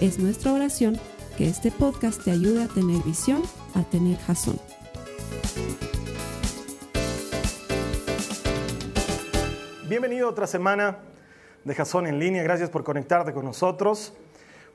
[0.00, 1.00] Es nuestra oración
[1.38, 3.42] que este podcast te ayude a tener visión,
[3.74, 4.60] a tener jazón.
[9.88, 10.98] Bienvenido a otra semana
[11.64, 12.42] de Jazón en línea.
[12.42, 14.12] Gracias por conectarte con nosotros.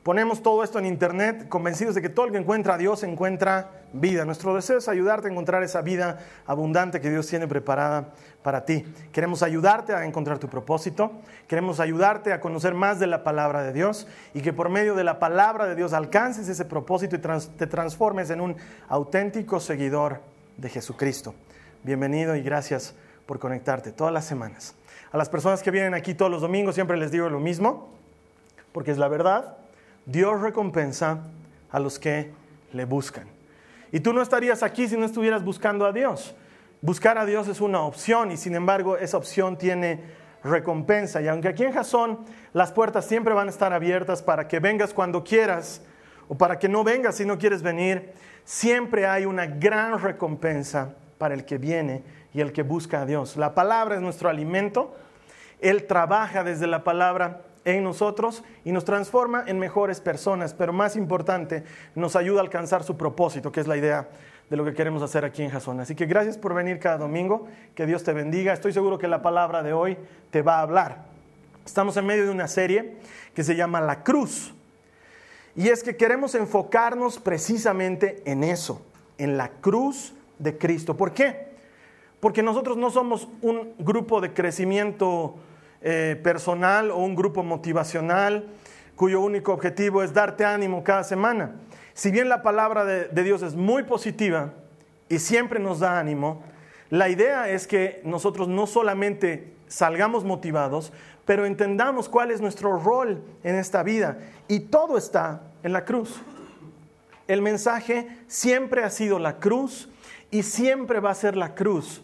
[0.03, 3.69] Ponemos todo esto en internet convencidos de que todo el que encuentra a Dios encuentra
[3.93, 4.25] vida.
[4.25, 8.09] Nuestro deseo es ayudarte a encontrar esa vida abundante que Dios tiene preparada
[8.41, 8.83] para ti.
[9.11, 11.11] Queremos ayudarte a encontrar tu propósito,
[11.47, 15.03] queremos ayudarte a conocer más de la palabra de Dios y que por medio de
[15.03, 18.55] la palabra de Dios alcances ese propósito y te transformes en un
[18.89, 20.19] auténtico seguidor
[20.57, 21.35] de Jesucristo.
[21.83, 22.95] Bienvenido y gracias
[23.27, 24.73] por conectarte todas las semanas.
[25.11, 27.89] A las personas que vienen aquí todos los domingos siempre les digo lo mismo,
[28.71, 29.57] porque es la verdad
[30.05, 31.23] Dios recompensa
[31.71, 32.31] a los que
[32.73, 33.27] le buscan.
[33.91, 36.35] Y tú no estarías aquí si no estuvieras buscando a Dios.
[36.81, 40.01] Buscar a Dios es una opción y sin embargo esa opción tiene
[40.43, 41.21] recompensa.
[41.21, 42.19] Y aunque aquí en Jasón
[42.53, 45.81] las puertas siempre van a estar abiertas para que vengas cuando quieras
[46.27, 48.13] o para que no vengas si no quieres venir,
[48.45, 53.37] siempre hay una gran recompensa para el que viene y el que busca a Dios.
[53.37, 54.95] La palabra es nuestro alimento.
[55.59, 60.95] Él trabaja desde la palabra en nosotros y nos transforma en mejores personas, pero más
[60.95, 61.63] importante,
[61.95, 64.09] nos ayuda a alcanzar su propósito, que es la idea
[64.49, 65.79] de lo que queremos hacer aquí en Jason.
[65.79, 68.51] Así que gracias por venir cada domingo, que Dios te bendiga.
[68.51, 69.97] Estoy seguro que la palabra de hoy
[70.29, 71.05] te va a hablar.
[71.65, 72.97] Estamos en medio de una serie
[73.33, 74.53] que se llama La Cruz.
[75.55, 78.81] Y es que queremos enfocarnos precisamente en eso,
[79.17, 80.97] en la cruz de Cristo.
[80.97, 81.51] ¿Por qué?
[82.19, 85.35] Porque nosotros no somos un grupo de crecimiento
[85.81, 88.47] eh, personal o un grupo motivacional
[88.95, 91.55] cuyo único objetivo es darte ánimo cada semana.
[91.93, 94.53] Si bien la palabra de, de Dios es muy positiva
[95.09, 96.43] y siempre nos da ánimo,
[96.89, 100.91] la idea es que nosotros no solamente salgamos motivados,
[101.25, 104.17] pero entendamos cuál es nuestro rol en esta vida.
[104.47, 106.21] Y todo está en la cruz.
[107.27, 109.89] El mensaje siempre ha sido la cruz
[110.31, 112.01] y siempre va a ser la cruz.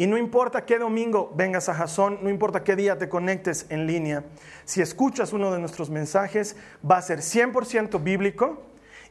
[0.00, 3.88] Y no importa qué domingo vengas a Jason, no importa qué día te conectes en
[3.88, 4.24] línea,
[4.64, 6.54] si escuchas uno de nuestros mensajes,
[6.88, 8.62] va a ser 100% bíblico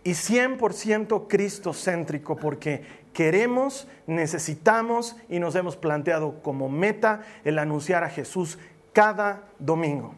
[0.06, 8.10] y 100% cristocéntrico, porque queremos, necesitamos y nos hemos planteado como meta el anunciar a
[8.10, 8.58] Jesús
[8.94, 10.16] cada domingo.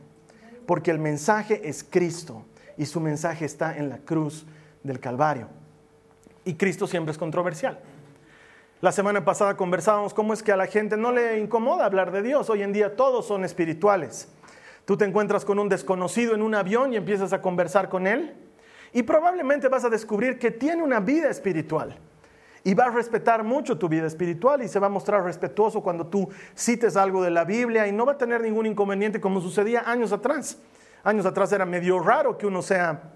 [0.67, 2.45] Porque el mensaje es Cristo
[2.77, 4.45] y su mensaje está en la cruz
[4.83, 5.47] del Calvario.
[6.45, 7.79] Y Cristo siempre es controversial.
[8.81, 12.21] La semana pasada conversábamos cómo es que a la gente no le incomoda hablar de
[12.21, 12.49] Dios.
[12.49, 14.29] Hoy en día todos son espirituales.
[14.85, 18.37] Tú te encuentras con un desconocido en un avión y empiezas a conversar con él
[18.93, 21.97] y probablemente vas a descubrir que tiene una vida espiritual
[22.63, 26.07] y va a respetar mucho tu vida espiritual y se va a mostrar respetuoso cuando
[26.07, 29.83] tú cites algo de la Biblia y no va a tener ningún inconveniente como sucedía
[29.91, 30.57] años atrás.
[31.03, 33.11] Años atrás era medio raro que uno sea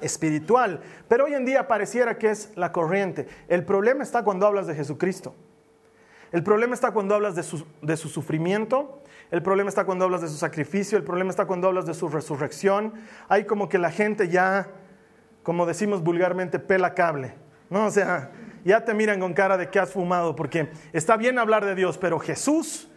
[0.00, 3.26] espiritual, pero hoy en día pareciera que es la corriente.
[3.48, 5.34] El problema está cuando hablas de Jesucristo.
[6.32, 7.42] El problema está cuando hablas de
[7.96, 11.86] su, sufrimiento, el problema está cuando hablas de su sacrificio, el problema está cuando hablas
[11.86, 12.94] de su resurrección.
[13.28, 14.68] Hay como que la gente ya,
[15.42, 17.34] como decimos vulgarmente, pela cable.
[17.70, 17.86] ¿no?
[17.86, 18.32] O sea,
[18.64, 21.96] ya te miran con cara de que has fumado, porque está bien hablar de Dios,
[21.96, 22.90] pero Jesús,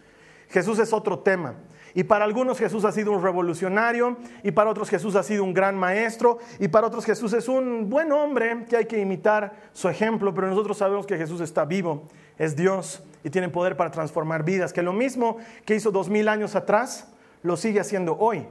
[0.48, 1.54] Jesús es otro tema.
[1.94, 5.52] Y para algunos Jesús ha sido un revolucionario, y para otros Jesús ha sido un
[5.52, 9.88] gran maestro, y para otros Jesús es un buen hombre que hay que imitar su
[9.88, 12.04] ejemplo, pero nosotros sabemos que Jesús está vivo,
[12.38, 16.28] es Dios y tiene poder para transformar vidas, que lo mismo que hizo dos mil
[16.28, 17.08] años atrás,
[17.42, 18.46] lo sigue haciendo hoy.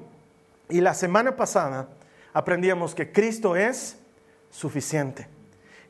[0.69, 1.90] Y la semana pasada
[2.34, 4.00] aprendíamos que Cristo es
[4.52, 5.28] suficiente,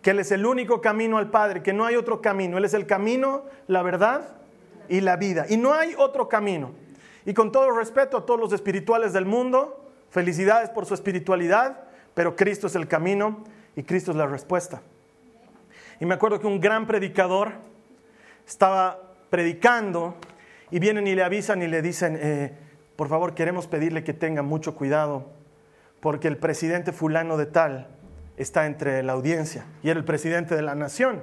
[0.02, 2.74] que Él es el único camino al Padre, que no hay otro camino, Él es
[2.74, 4.38] el camino, la verdad
[4.88, 6.72] y la vida, y no hay otro camino.
[7.30, 11.84] Y con todo respeto a todos los espirituales del mundo, felicidades por su espiritualidad,
[12.16, 13.44] pero Cristo es el camino
[13.76, 14.82] y Cristo es la respuesta.
[16.00, 17.52] Y me acuerdo que un gran predicador
[18.48, 20.16] estaba predicando
[20.72, 22.58] y vienen y le avisan y le dicen, eh,
[22.96, 25.30] por favor queremos pedirle que tenga mucho cuidado
[26.00, 27.90] porque el presidente fulano de tal
[28.38, 31.22] está entre la audiencia y era el presidente de la nación.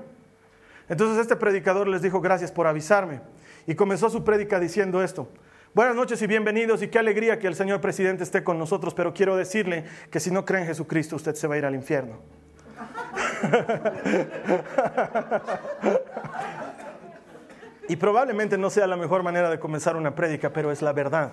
[0.89, 3.23] Entonces este predicador les dijo, gracias por avisarme.
[3.67, 5.29] Y comenzó su prédica diciendo esto,
[5.77, 9.13] Buenas noches y bienvenidos y qué alegría que el señor presidente esté con nosotros, pero
[9.13, 12.17] quiero decirle que si no cree en Jesucristo usted se va a ir al infierno.
[17.91, 21.33] y probablemente no sea la mejor manera de comenzar una prédica, pero es la verdad.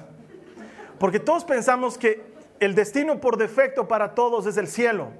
[0.99, 2.21] Porque todos pensamos que
[2.59, 5.11] el destino por defecto para todos es el cielo.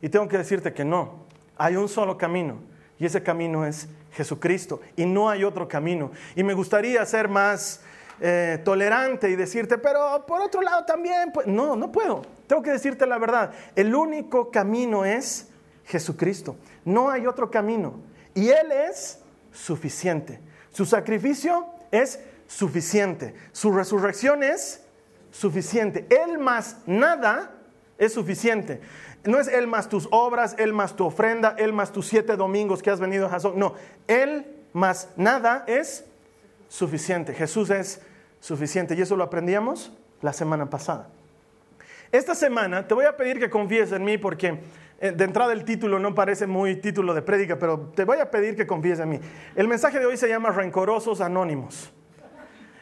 [0.00, 1.26] Y tengo que decirte que no,
[1.56, 2.60] hay un solo camino
[2.96, 6.12] y ese camino es Jesucristo y no hay otro camino.
[6.36, 7.82] Y me gustaría ser más
[8.24, 12.22] eh, tolerante y decirte, pero por otro lado también, pues, no, no puedo.
[12.46, 13.52] Tengo que decirte la verdad.
[13.74, 15.48] El único camino es
[15.86, 16.54] Jesucristo.
[16.84, 17.94] No hay otro camino.
[18.32, 19.18] Y Él es
[19.50, 20.38] suficiente.
[20.70, 23.34] Su sacrificio es suficiente.
[23.50, 24.84] Su resurrección es
[25.32, 26.06] suficiente.
[26.08, 27.50] Él más nada
[27.98, 28.80] es suficiente.
[29.24, 32.84] No es Él más tus obras, Él más tu ofrenda, Él más tus siete domingos
[32.84, 33.58] que has venido a Jason.
[33.58, 33.74] No,
[34.06, 36.04] Él más nada es
[36.68, 37.34] suficiente.
[37.34, 38.00] Jesús es
[38.42, 38.94] suficiente.
[38.94, 41.08] Y eso lo aprendíamos la semana pasada.
[42.10, 44.60] Esta semana te voy a pedir que confíes en mí porque
[45.00, 48.30] eh, de entrada el título no parece muy título de prédica, pero te voy a
[48.30, 49.20] pedir que confíes en mí.
[49.56, 51.90] El mensaje de hoy se llama Rencorosos Anónimos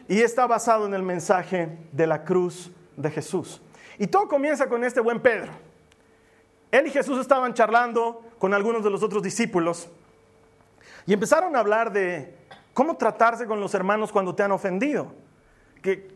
[0.09, 3.61] y está basado en el mensaje de la cruz de Jesús.
[3.97, 5.51] Y todo comienza con este buen Pedro.
[6.71, 9.89] Él y Jesús estaban charlando con algunos de los otros discípulos
[11.05, 12.35] y empezaron a hablar de
[12.73, 15.13] cómo tratarse con los hermanos cuando te han ofendido.
[15.81, 16.09] Que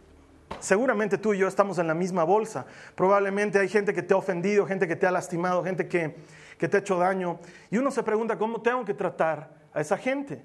[0.59, 2.65] seguramente tú y yo estamos en la misma bolsa.
[2.95, 6.15] Probablemente hay gente que te ha ofendido, gente que te ha lastimado, gente que,
[6.57, 7.39] que te ha hecho daño.
[7.71, 10.41] Y uno se pregunta, ¿cómo tengo que tratar a esa gente?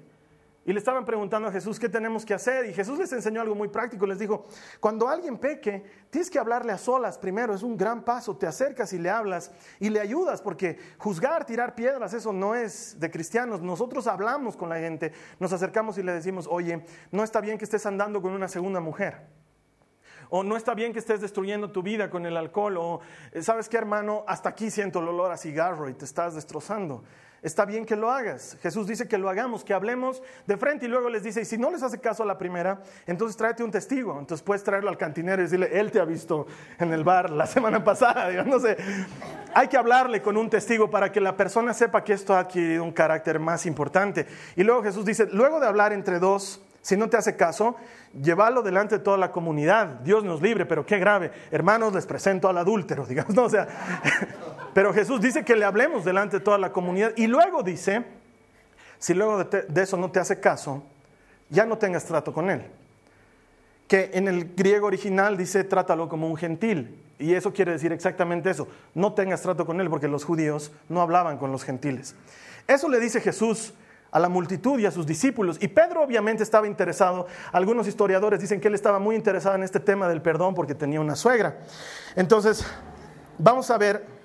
[0.63, 2.67] Y le estaban preguntando a Jesús qué tenemos que hacer.
[2.67, 4.05] Y Jesús les enseñó algo muy práctico.
[4.05, 4.45] Les dijo,
[4.79, 7.55] cuando alguien peque, tienes que hablarle a solas primero.
[7.55, 8.37] Es un gran paso.
[8.37, 10.39] Te acercas y le hablas y le ayudas.
[10.39, 13.61] Porque juzgar, tirar piedras, eso no es de cristianos.
[13.61, 17.65] Nosotros hablamos con la gente, nos acercamos y le decimos, oye, no está bien que
[17.65, 19.25] estés andando con una segunda mujer.
[20.29, 22.77] O no está bien que estés destruyendo tu vida con el alcohol.
[22.77, 22.99] O,
[23.41, 24.23] ¿sabes qué, hermano?
[24.27, 27.03] Hasta aquí siento el olor a cigarro y te estás destrozando
[27.41, 28.57] está bien que lo hagas.
[28.61, 31.57] Jesús dice que lo hagamos, que hablemos de frente y luego les dice, y si
[31.57, 34.17] no les hace caso a la primera, entonces tráete un testigo.
[34.19, 36.47] Entonces puedes traerlo al cantinero y decirle, él te ha visto
[36.79, 38.43] en el bar la semana pasada.
[38.43, 38.77] no sé.
[39.53, 42.83] Hay que hablarle con un testigo para que la persona sepa que esto ha adquirido
[42.83, 44.27] un carácter más importante.
[44.55, 47.75] Y luego Jesús dice, luego de hablar entre dos, si no te hace caso,
[48.19, 49.99] llévalo delante de toda la comunidad.
[50.03, 51.31] Dios nos libre, pero qué grave.
[51.51, 53.35] Hermanos, les presento al adúltero, digamos.
[53.35, 53.67] No, o sea,
[54.73, 57.13] pero Jesús dice que le hablemos delante de toda la comunidad.
[57.15, 58.03] Y luego dice,
[58.97, 60.83] si luego de, de eso no te hace caso,
[61.49, 62.63] ya no tengas trato con él.
[63.87, 66.97] Que en el griego original dice, trátalo como un gentil.
[67.19, 68.67] Y eso quiere decir exactamente eso.
[68.95, 72.15] No tengas trato con él porque los judíos no hablaban con los gentiles.
[72.67, 73.73] Eso le dice Jesús
[74.11, 75.57] a la multitud y a sus discípulos.
[75.61, 79.79] Y Pedro obviamente estaba interesado, algunos historiadores dicen que él estaba muy interesado en este
[79.79, 81.59] tema del perdón porque tenía una suegra.
[82.15, 82.65] Entonces,
[83.37, 84.20] vamos a ver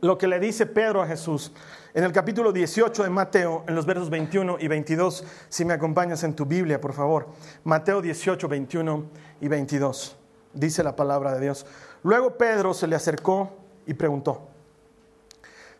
[0.00, 1.52] lo que le dice Pedro a Jesús
[1.94, 6.22] en el capítulo 18 de Mateo, en los versos 21 y 22, si me acompañas
[6.22, 7.28] en tu Biblia, por favor.
[7.64, 9.04] Mateo 18, 21
[9.40, 10.16] y 22,
[10.52, 11.66] dice la palabra de Dios.
[12.02, 13.50] Luego Pedro se le acercó
[13.86, 14.48] y preguntó,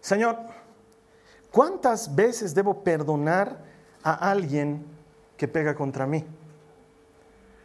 [0.01, 0.37] Señor,
[1.51, 3.59] ¿Cuántas veces debo perdonar
[4.03, 4.85] a alguien
[5.37, 6.25] que pega contra mí?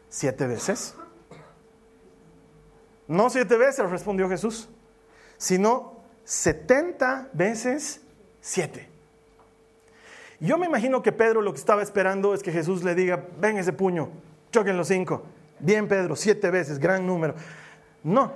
[0.09, 0.95] ¿Siete veces?
[3.07, 4.69] No siete veces, respondió Jesús,
[5.37, 5.92] sino
[6.23, 8.01] setenta veces
[8.41, 8.89] siete.
[10.39, 13.57] Yo me imagino que Pedro lo que estaba esperando es que Jesús le diga, ven
[13.57, 14.09] ese puño,
[14.51, 15.23] choquen los cinco.
[15.59, 17.35] Bien, Pedro, siete veces, gran número.
[18.03, 18.33] No,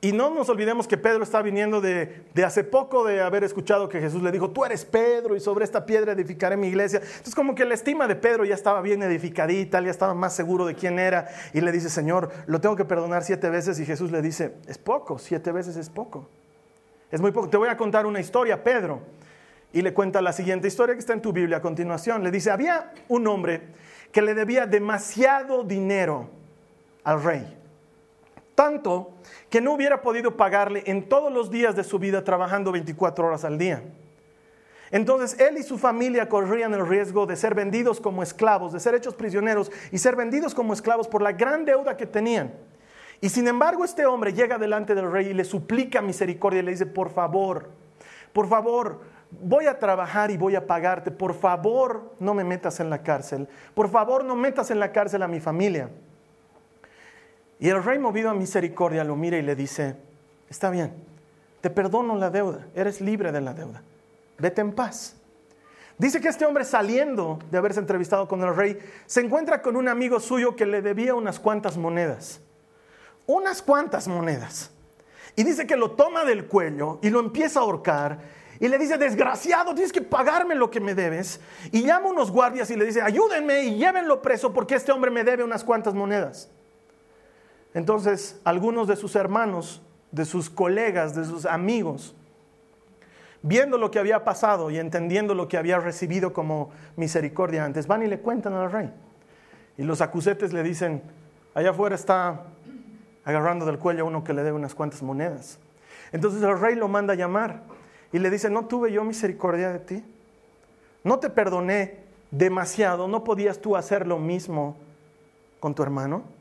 [0.00, 4.00] y no nos olvidemos que Pedro está viniendo de, hace poco de haber escuchado que
[4.00, 7.00] Jesús le dijo, tú eres Pedro y sobre esta piedra edificaré mi iglesia.
[7.02, 10.66] Entonces como que la estima de Pedro ya estaba bien edificadita, ya estaba más seguro
[10.66, 14.12] de quién era y le dice, Señor, lo tengo que perdonar siete veces y Jesús
[14.12, 16.28] le dice, es poco, siete veces es poco.
[17.10, 17.48] Es muy poco.
[17.48, 19.00] Te voy a contar una historia, Pedro.
[19.72, 22.22] Y le cuenta la siguiente historia que está en tu Biblia a continuación.
[22.22, 23.62] Le dice, había un hombre
[24.12, 26.30] que le debía demasiado dinero
[27.02, 27.57] al rey.
[28.58, 29.12] Tanto
[29.50, 33.44] que no hubiera podido pagarle en todos los días de su vida trabajando 24 horas
[33.44, 33.84] al día.
[34.90, 38.96] Entonces él y su familia corrían el riesgo de ser vendidos como esclavos, de ser
[38.96, 42.52] hechos prisioneros y ser vendidos como esclavos por la gran deuda que tenían.
[43.20, 46.72] Y sin embargo este hombre llega delante del rey y le suplica misericordia y le
[46.72, 47.70] dice, por favor,
[48.32, 52.90] por favor, voy a trabajar y voy a pagarte, por favor no me metas en
[52.90, 55.90] la cárcel, por favor no metas en la cárcel a mi familia.
[57.58, 59.96] Y el rey movido a misericordia lo mira y le dice,
[60.48, 60.94] está bien,
[61.60, 63.82] te perdono la deuda, eres libre de la deuda,
[64.38, 65.16] vete en paz.
[65.98, 69.88] Dice que este hombre saliendo de haberse entrevistado con el rey, se encuentra con un
[69.88, 72.40] amigo suyo que le debía unas cuantas monedas.
[73.26, 74.70] Unas cuantas monedas.
[75.34, 78.18] Y dice que lo toma del cuello y lo empieza a ahorcar.
[78.60, 81.40] Y le dice, desgraciado, tienes que pagarme lo que me debes.
[81.72, 85.10] Y llama a unos guardias y le dice, ayúdenme y llévenlo preso porque este hombre
[85.10, 86.48] me debe unas cuantas monedas.
[87.78, 89.80] Entonces, algunos de sus hermanos,
[90.10, 92.12] de sus colegas, de sus amigos,
[93.40, 98.02] viendo lo que había pasado y entendiendo lo que había recibido como misericordia antes, van
[98.02, 98.92] y le cuentan al rey.
[99.76, 101.04] Y los acusetes le dicen,
[101.54, 102.46] allá afuera está
[103.24, 105.60] agarrando del cuello a uno que le debe unas cuantas monedas.
[106.10, 107.62] Entonces el rey lo manda a llamar
[108.12, 110.04] y le dice, ¿no tuve yo misericordia de ti?
[111.04, 112.00] ¿No te perdoné
[112.32, 113.06] demasiado?
[113.06, 114.76] ¿No podías tú hacer lo mismo
[115.60, 116.37] con tu hermano?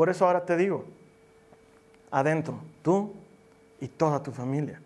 [0.00, 0.86] Por eso ahora te digo,
[2.10, 3.12] adentro, tú
[3.82, 4.80] y toda tu familia.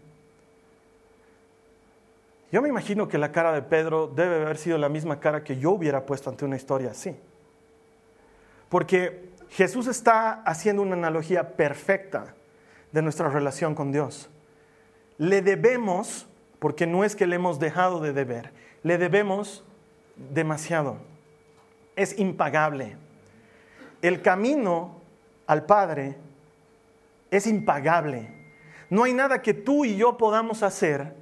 [2.50, 5.56] Yo me imagino que la cara de Pedro debe haber sido la misma cara que
[5.56, 7.14] yo hubiera puesto ante una historia así.
[8.68, 12.34] Porque Jesús está haciendo una analogía perfecta
[12.90, 14.28] de nuestra relación con Dios.
[15.18, 16.26] Le debemos,
[16.58, 18.50] porque no es que le hemos dejado de deber,
[18.82, 19.62] le debemos
[20.16, 20.96] demasiado.
[21.94, 22.96] Es impagable.
[24.02, 25.03] El camino
[25.46, 26.16] al Padre
[27.30, 28.28] es impagable.
[28.90, 31.14] No hay nada que tú y yo podamos hacer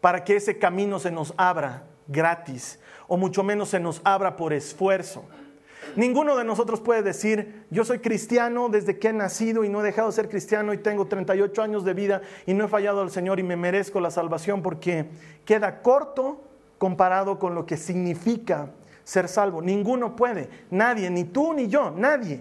[0.00, 4.52] para que ese camino se nos abra gratis o mucho menos se nos abra por
[4.52, 5.24] esfuerzo.
[5.96, 9.84] Ninguno de nosotros puede decir, yo soy cristiano desde que he nacido y no he
[9.84, 13.10] dejado de ser cristiano y tengo 38 años de vida y no he fallado al
[13.10, 15.06] Señor y me merezco la salvación porque
[15.44, 16.40] queda corto
[16.78, 18.70] comparado con lo que significa
[19.02, 19.60] ser salvo.
[19.60, 22.40] Ninguno puede, nadie, ni tú ni yo, nadie.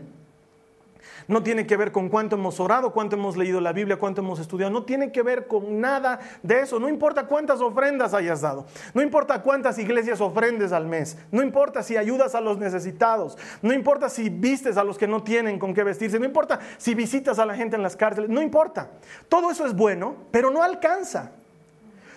[1.29, 4.39] No tiene que ver con cuánto hemos orado, cuánto hemos leído la Biblia, cuánto hemos
[4.39, 4.71] estudiado.
[4.71, 6.79] No tiene que ver con nada de eso.
[6.79, 8.65] No importa cuántas ofrendas hayas dado.
[8.95, 11.19] No importa cuántas iglesias ofrendes al mes.
[11.29, 13.37] No importa si ayudas a los necesitados.
[13.61, 16.17] No importa si vistes a los que no tienen con qué vestirse.
[16.17, 18.31] No importa si visitas a la gente en las cárceles.
[18.31, 18.89] No importa.
[19.29, 21.33] Todo eso es bueno, pero no alcanza.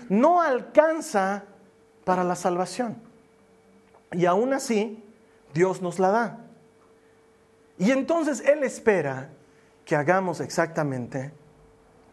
[0.08, 1.44] No alcanza
[2.04, 2.96] para la salvación.
[4.10, 5.04] Y aún así,
[5.52, 6.38] Dios nos la da.
[7.78, 9.30] Y entonces Él espera
[9.84, 11.32] que hagamos exactamente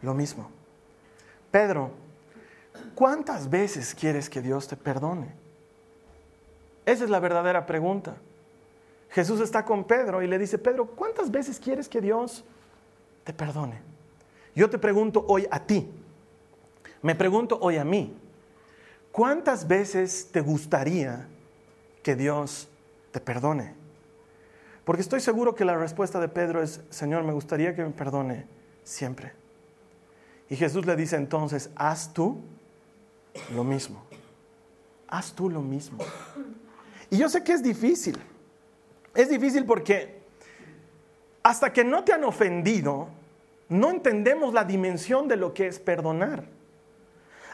[0.02, 0.50] lo mismo.
[1.50, 1.90] Pedro,
[2.94, 5.34] ¿cuántas veces quieres que Dios te perdone?
[6.86, 8.16] Esa es la verdadera pregunta.
[9.10, 12.44] Jesús está con Pedro y le dice, Pedro, ¿cuántas veces quieres que Dios
[13.24, 13.80] te perdone?
[14.54, 15.88] Yo te pregunto hoy a ti,
[17.02, 18.16] me pregunto hoy a mí,
[19.12, 21.26] ¿cuántas veces te gustaría
[22.02, 22.68] que Dios
[23.10, 23.79] te perdone?
[24.90, 28.44] Porque estoy seguro que la respuesta de Pedro es, Señor, me gustaría que me perdone
[28.82, 29.32] siempre.
[30.48, 32.40] Y Jesús le dice entonces, haz tú
[33.54, 34.02] lo mismo.
[35.06, 35.98] Haz tú lo mismo.
[37.08, 38.18] Y yo sé que es difícil.
[39.14, 40.22] Es difícil porque
[41.44, 43.06] hasta que no te han ofendido,
[43.68, 46.42] no entendemos la dimensión de lo que es perdonar.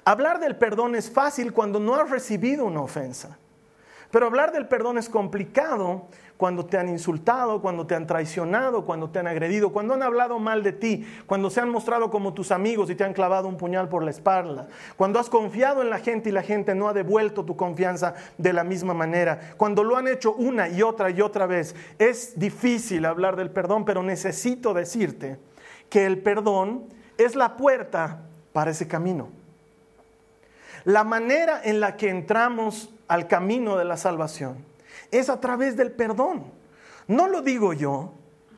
[0.07, 3.37] Hablar del perdón es fácil cuando no has recibido una ofensa.
[4.11, 9.11] Pero hablar del perdón es complicado cuando te han insultado, cuando te han traicionado, cuando
[9.11, 12.51] te han agredido, cuando han hablado mal de ti, cuando se han mostrado como tus
[12.51, 15.99] amigos y te han clavado un puñal por la espalda, cuando has confiado en la
[15.99, 19.97] gente y la gente no ha devuelto tu confianza de la misma manera, cuando lo
[19.97, 21.75] han hecho una y otra y otra vez.
[21.99, 25.39] Es difícil hablar del perdón, pero necesito decirte
[25.89, 26.85] que el perdón
[27.17, 29.29] es la puerta para ese camino.
[30.85, 34.76] La manera en la que entramos al camino de la salvación
[35.19, 36.45] es a través del perdón.
[37.07, 38.13] No lo digo yo,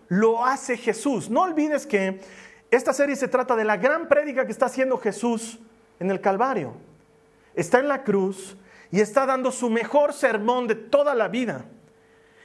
[0.08, 1.30] lo hace Jesús.
[1.30, 2.20] No olvides que
[2.70, 5.58] esta serie se trata de la gran prédica que está haciendo Jesús
[6.00, 6.74] en el Calvario.
[7.54, 8.56] Está en la cruz
[8.90, 11.64] y está dando su mejor sermón de toda la vida.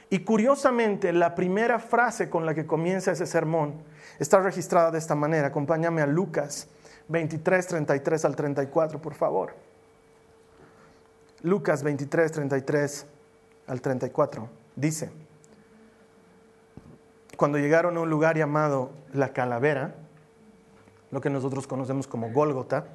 [0.10, 3.82] Y curiosamente, la primera frase con la que comienza ese sermón
[4.20, 5.48] está registrada de esta manera.
[5.48, 6.68] Acompáñame a Lucas
[7.08, 9.56] 23, 33 al 34, por favor.
[11.42, 13.06] Lucas 23, 33
[13.68, 14.50] al 34.
[14.76, 15.12] Dice,
[17.38, 19.96] cuando llegaron a un lugar llamado la calavera,
[21.12, 22.86] lo que nosotros conocemos como Gólgota,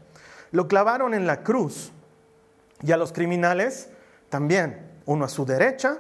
[0.51, 1.93] lo clavaron en la cruz
[2.83, 3.91] y a los criminales
[4.29, 5.99] también, uno a su derecha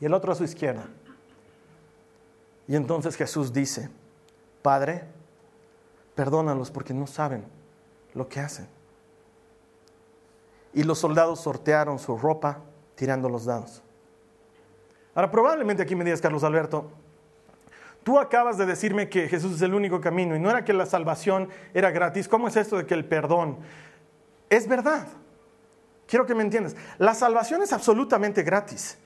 [0.00, 0.86] y el otro a su izquierda.
[2.66, 3.90] Y entonces Jesús dice,
[4.62, 5.04] Padre,
[6.14, 7.44] perdónalos porque no saben
[8.14, 8.68] lo que hacen.
[10.72, 12.60] Y los soldados sortearon su ropa
[13.00, 13.82] tirando los dados.
[15.14, 16.90] Ahora, probablemente aquí me digas, Carlos Alberto,
[18.04, 20.84] tú acabas de decirme que Jesús es el único camino y no era que la
[20.84, 22.28] salvación era gratis.
[22.28, 23.56] ¿Cómo es esto de que el perdón?
[24.50, 25.06] Es verdad
[26.10, 28.98] quiero que me entiendas, la salvación es absolutamente gratis.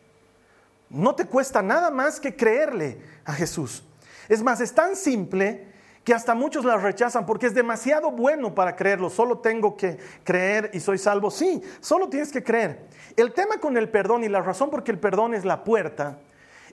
[0.89, 3.85] No te cuesta nada más que creerle a Jesús.
[4.29, 5.74] Es más, es tan simple
[6.05, 9.09] que hasta muchos la rechazan porque es demasiado bueno para creerlo.
[9.09, 11.31] Solo tengo que creer y soy salvo.
[11.31, 12.87] Sí, solo tienes que creer.
[13.17, 16.19] El tema con el perdón y la razón por que el perdón es la puerta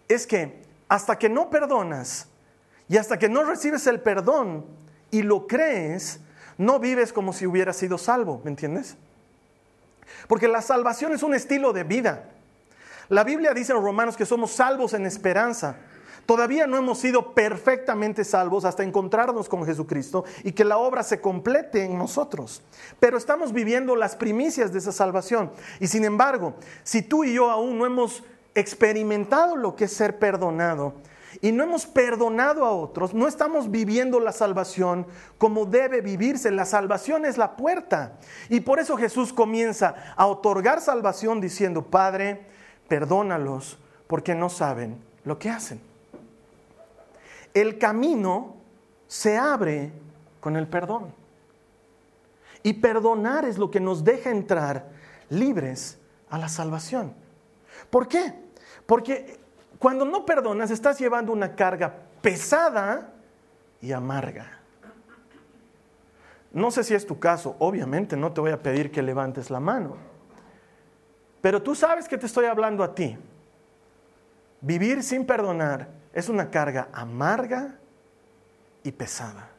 [0.10, 2.28] es que hasta que no perdonas
[2.90, 4.66] y hasta que no recibes el perdón
[5.10, 6.20] y lo crees,
[6.58, 8.98] no vives como si hubieras sido salvo, ¿me entiendes?
[10.28, 12.26] Porque la salvación es un estilo de vida.
[13.08, 15.78] La Biblia dice en Romanos que somos salvos en esperanza.
[16.32, 21.20] Todavía no hemos sido perfectamente salvos hasta encontrarnos con Jesucristo y que la obra se
[21.20, 22.62] complete en nosotros.
[23.02, 25.52] Pero estamos viviendo las primicias de esa salvación.
[25.82, 28.24] Y sin embargo, si tú y yo aún no hemos
[28.56, 30.94] experimentado lo que es ser perdonado
[31.42, 35.08] y no hemos perdonado a otros, no estamos viviendo la salvación
[35.38, 36.50] como debe vivirse.
[36.50, 38.20] La salvación es la puerta.
[38.48, 42.46] Y por eso Jesús comienza a otorgar salvación diciendo, Padre,
[42.88, 45.91] perdónalos porque no saben lo que hacen
[47.54, 48.56] el camino
[49.08, 49.92] se abre
[50.40, 51.14] con el perdón.
[52.64, 54.90] Y perdonar es lo que nos deja entrar
[55.30, 55.98] libres
[56.30, 57.14] a la salvación.
[57.90, 58.34] ¿Por qué?
[58.86, 59.40] Porque
[59.80, 63.14] cuando no perdonas estás llevando una carga pesada
[63.82, 64.60] y amarga.
[66.54, 69.60] No sé si es tu caso, obviamente no te voy a pedir que levantes la
[69.60, 69.96] mano,
[71.40, 73.18] pero tú sabes que te estoy hablando a ti.
[74.60, 77.76] Vivir sin perdonar es una carga amarga
[78.84, 79.50] y pesada.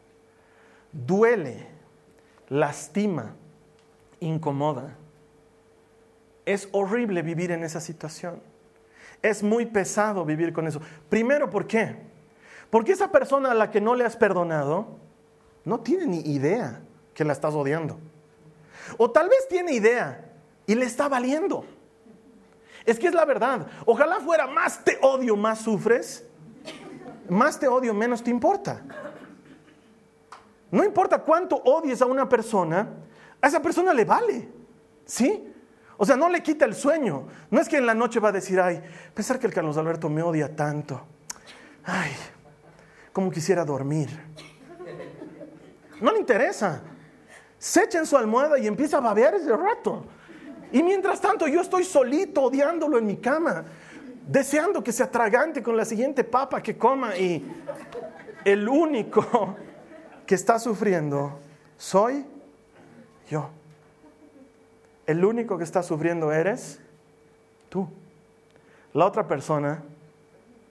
[0.93, 1.67] Duele,
[2.49, 3.35] lastima,
[4.21, 4.97] incomoda.
[6.45, 8.43] Es horrible vivir en esa situación.
[9.23, 10.81] Es muy pesado vivir con eso.
[11.09, 11.97] Primero, ¿por qué?
[12.71, 14.99] Porque esa persona a la que no le has perdonado
[15.65, 16.83] no tiene ni idea
[17.15, 17.99] que la estás odiando.
[18.99, 20.33] O tal vez tiene idea
[20.67, 21.65] y le está valiendo.
[22.85, 23.69] Es que es la verdad.
[23.87, 26.27] Ojalá fuera más te odio, más sufres
[27.29, 28.83] más te odio, menos te importa.
[30.70, 32.88] No importa cuánto odies a una persona,
[33.40, 34.49] a esa persona le vale.
[35.05, 35.53] ¿Sí?
[35.97, 37.29] O sea, no le quita el sueño.
[37.51, 38.83] No es que en la noche va a decir, ay,
[39.14, 41.01] pensar que el Carlos Alberto me odia tanto.
[41.85, 42.12] Ay,
[43.12, 44.09] como quisiera dormir.
[46.01, 46.83] No le interesa.
[47.59, 50.05] Se echa en su almohada y empieza a babear ese rato.
[50.73, 53.64] Y mientras tanto yo estoy solito odiándolo en mi cama
[54.27, 57.45] deseando que se atragante con la siguiente papa que coma y
[58.45, 59.57] el único
[60.27, 61.39] que está sufriendo
[61.77, 62.25] soy
[63.29, 63.51] yo.
[65.07, 66.81] El único que está sufriendo eres
[67.69, 67.89] tú.
[68.93, 69.83] La otra persona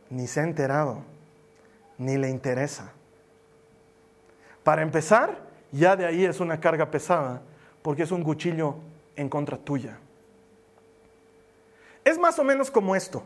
[0.09, 1.03] ni se ha enterado,
[1.97, 2.91] ni le interesa.
[4.63, 5.37] Para empezar,
[5.71, 7.41] ya de ahí es una carga pesada,
[7.81, 8.75] porque es un cuchillo
[9.15, 9.97] en contra tuya.
[12.03, 13.23] Es más o menos como esto.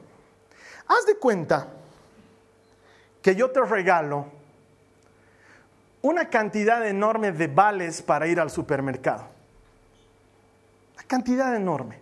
[0.87, 1.67] Haz de cuenta
[3.21, 4.27] que yo te regalo
[6.01, 9.25] una cantidad enorme de vales para ir al supermercado.
[10.93, 11.99] Una cantidad enorme.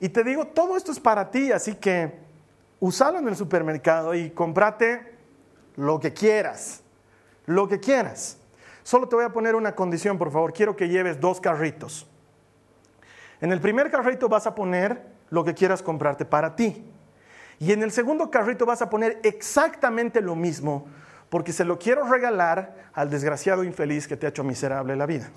[0.00, 2.18] Y te digo, todo esto es para ti, así que
[2.80, 5.14] usalo en el supermercado y comprate
[5.76, 6.82] lo que quieras.
[7.46, 8.38] Lo que quieras.
[8.82, 10.52] Solo te voy a poner una condición, por favor.
[10.52, 12.08] Quiero que lleves dos carritos.
[13.40, 16.84] En el primer carrito vas a poner lo que quieras comprarte para ti.
[17.58, 20.86] Y en el segundo carrito vas a poner exactamente lo mismo,
[21.28, 25.30] porque se lo quiero regalar al desgraciado infeliz que te ha hecho miserable la vida.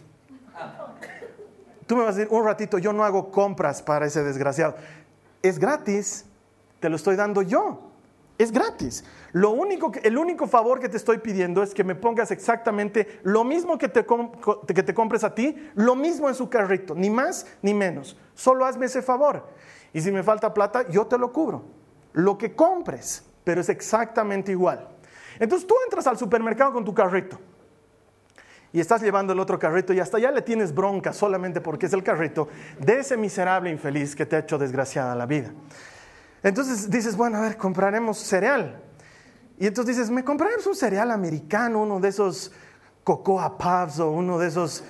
[1.85, 4.75] Tú me vas a decir, un ratito, yo no hago compras para ese desgraciado.
[5.41, 6.25] Es gratis,
[6.79, 7.83] te lo estoy dando yo.
[8.37, 9.03] Es gratis.
[9.31, 13.43] Lo único el único favor que te estoy pidiendo es que me pongas exactamente lo
[13.43, 17.47] mismo que te, que te compres a ti, lo mismo en su carrito, ni más
[17.63, 18.17] ni menos.
[18.35, 19.47] Solo hazme ese favor.
[19.93, 21.76] Y si me falta plata, yo te lo cubro
[22.17, 24.87] lo que compres, pero es exactamente igual.
[25.39, 27.39] Entonces tú entras al supermercado con tu carrito
[28.73, 31.93] y estás llevando el otro carrito y hasta ya le tienes bronca solamente porque es
[31.93, 32.47] el carrito
[32.79, 35.53] de ese miserable infeliz que te ha hecho desgraciada la vida.
[36.41, 38.81] Entonces dices, bueno, a ver, compraremos cereal.
[39.59, 42.51] Y entonces dices, me compraremos un cereal americano, uno de esos
[43.03, 44.83] Cocoa Puffs o uno de esos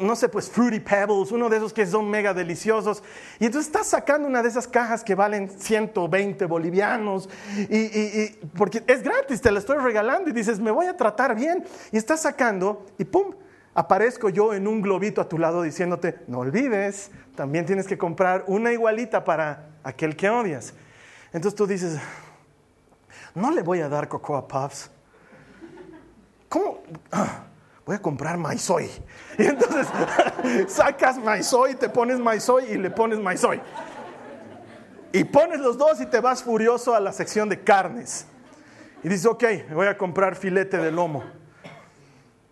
[0.00, 3.02] no sé, pues Fruity Pebbles, uno de esos que son mega deliciosos.
[3.38, 9.02] Y entonces estás sacando una de esas cajas que valen 120 bolivianos, y, porque es
[9.02, 11.64] gratis, te la estoy regalando y dices, me voy a tratar bien.
[11.92, 13.34] Y estás sacando y ¡pum!
[13.74, 18.44] Aparezco yo en un globito a tu lado diciéndote, no olvides, también tienes que comprar
[18.48, 20.74] una igualita para aquel que odias.
[21.32, 21.98] Entonces tú dices,
[23.34, 24.90] no le voy a dar Cocoa Puffs.
[26.48, 26.80] ¿Cómo?
[27.88, 28.90] Voy a comprar maizoy.
[29.38, 29.88] Y entonces
[30.68, 33.62] sacas maizoy, te pones maizoy y le pones maizoy.
[35.10, 38.26] Y pones los dos y te vas furioso a la sección de carnes.
[39.02, 41.24] Y dices, ok, voy a comprar filete de lomo.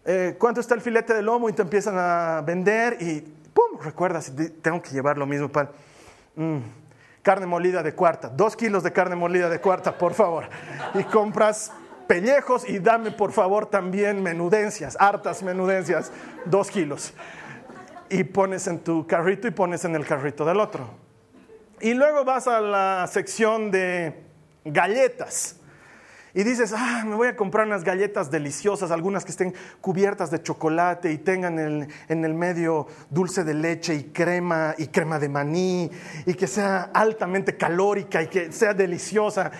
[0.06, 1.50] Eh, ¿Cuánto está el filete de lomo?
[1.50, 3.20] Y te empiezan a vender y,
[3.52, 3.78] ¡pum!
[3.82, 5.70] Recuerdas, tengo que llevar lo mismo para...
[6.34, 6.60] Mm,
[7.20, 10.48] carne molida de cuarta, dos kilos de carne molida de cuarta, por favor.
[10.94, 11.72] Y compras
[12.06, 16.12] pellejos y dame por favor también menudencias, hartas menudencias,
[16.44, 17.12] dos kilos.
[18.08, 20.88] Y pones en tu carrito y pones en el carrito del otro.
[21.80, 24.24] Y luego vas a la sección de
[24.64, 25.55] galletas
[26.36, 30.42] y dices, ah, me voy a comprar unas galletas deliciosas, algunas que estén cubiertas de
[30.42, 35.90] chocolate y tengan en el medio dulce de leche y crema y crema de maní
[36.26, 39.50] y que sea altamente calórica y que sea deliciosa.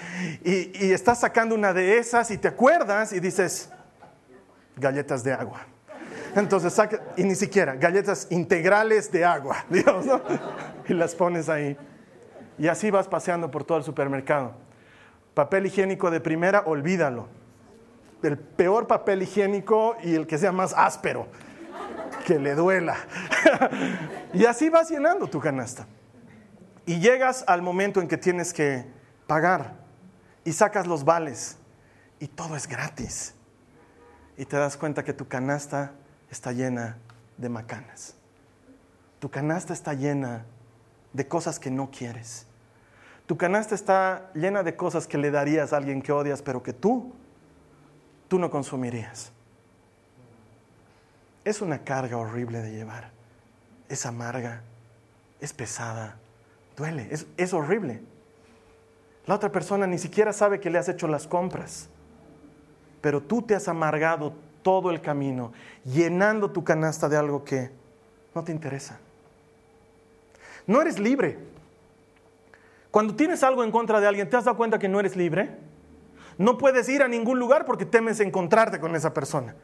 [0.45, 3.71] Y, y estás sacando una de esas y te acuerdas y dices,
[4.77, 5.61] galletas de agua.
[6.35, 10.21] Entonces saca, y ni siquiera, galletas integrales de agua, Dios, ¿no?
[10.87, 11.75] Y las pones ahí.
[12.59, 14.66] Y así vas paseando por todo el supermercado
[15.37, 17.29] Papel higiénico de primera, olvídalo.
[18.23, 21.27] El peor papel higiénico y el que sea más áspero,
[22.25, 22.97] que le duela.
[24.33, 25.87] y así vas llenando tu canasta.
[26.87, 28.87] Y llegas al momento en que tienes que
[29.27, 29.75] pagar
[30.43, 31.59] y sacas los vales
[32.19, 33.35] y todo es gratis.
[34.39, 35.93] Y te das cuenta que tu canasta
[36.31, 36.97] está llena
[37.37, 38.15] de macanas.
[39.19, 40.47] Tu canasta está llena
[41.13, 42.47] de cosas que no quieres.
[43.27, 46.73] Tu canasta está llena de cosas que le darías a alguien que odias, pero que
[46.73, 47.13] tú,
[48.29, 49.33] tú no consumirías.
[51.45, 53.11] Es una carga horrible de llevar.
[53.89, 54.63] Es amarga,
[55.41, 56.17] es pesada,
[56.77, 58.03] duele, es, es horrible.
[59.27, 61.89] La otra persona ni siquiera sabe que le has hecho las compras,
[63.01, 65.53] pero tú te has amargado todo el camino,
[65.85, 67.71] llenando tu canasta de algo que
[68.35, 68.99] no te interesa.
[70.67, 71.56] No eres libre.
[72.97, 75.51] Cuando tienes algo en contra de alguien, ¿te has dado cuenta que no eres libre?
[76.39, 79.55] No puedes ir a ningún lugar porque temes encontrarte con esa persona.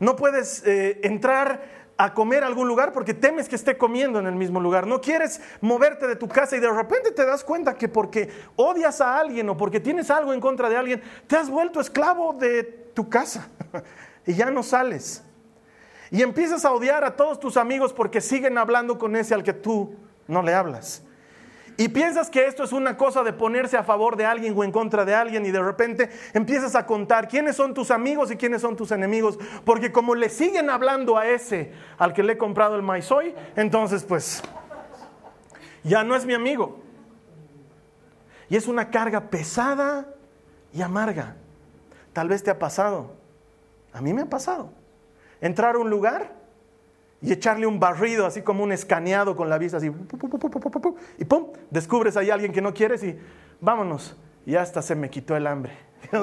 [0.00, 1.62] No puedes eh, entrar
[1.96, 4.86] a comer a algún lugar porque temes que esté comiendo en el mismo lugar.
[4.86, 9.00] No quieres moverte de tu casa y de repente te das cuenta que porque odias
[9.00, 12.64] a alguien o porque tienes algo en contra de alguien, te has vuelto esclavo de
[12.92, 13.48] tu casa
[14.26, 15.24] y ya no sales.
[16.10, 19.54] Y empiezas a odiar a todos tus amigos porque siguen hablando con ese al que
[19.54, 19.96] tú
[20.28, 21.02] no le hablas.
[21.76, 24.70] Y piensas que esto es una cosa de ponerse a favor de alguien o en
[24.70, 28.62] contra de alguien y de repente empiezas a contar quiénes son tus amigos y quiénes
[28.62, 32.76] son tus enemigos, porque como le siguen hablando a ese al que le he comprado
[32.76, 34.42] el maizoy, entonces pues
[35.82, 36.80] ya no es mi amigo.
[38.48, 40.06] Y es una carga pesada
[40.72, 41.36] y amarga.
[42.12, 43.16] Tal vez te ha pasado.
[43.92, 44.70] A mí me ha pasado.
[45.40, 46.43] Entrar a un lugar
[47.24, 49.90] y echarle un barrido, así como un escaneado con la vista, así,
[51.18, 53.18] y pum, descubres ahí a alguien que no quieres y
[53.62, 54.14] vámonos.
[54.44, 55.72] Y hasta se me quitó el hambre.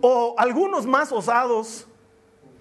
[0.00, 1.86] o algunos más osados,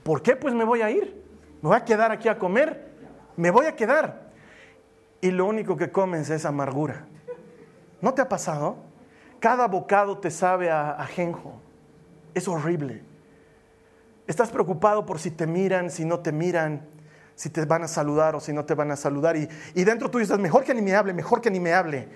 [0.04, 0.36] ¿por qué?
[0.36, 1.26] Pues me voy a ir.
[1.64, 2.92] Me voy a quedar aquí a comer.
[3.36, 4.30] Me voy a quedar.
[5.22, 7.08] Y lo único que comes es amargura.
[8.00, 8.78] ¿No te ha pasado?
[9.40, 11.60] Cada bocado te sabe a ajenjo.
[12.36, 13.07] Es horrible.
[14.28, 16.86] Estás preocupado por si te miran, si no te miran,
[17.34, 19.38] si te van a saludar o si no te van a saludar.
[19.38, 22.10] Y, dentro tú dices, mejor que ni me hable, mejor que ni me hable.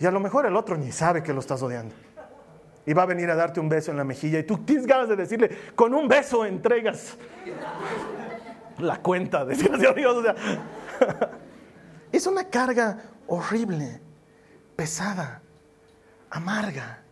[0.00, 1.94] Y a lo mejor el otro ni sabe que lo estás odiando.
[2.84, 5.08] Y va a venir a darte un beso en la mejilla y tú tienes ganas
[5.08, 7.16] de decirle, con un beso entregas
[8.78, 10.24] la cuenta, de Dios.
[12.12, 14.00] es una carga horrible,
[14.74, 15.42] pesada,
[16.30, 17.04] amarga.